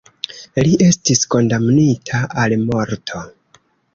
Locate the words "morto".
2.65-3.23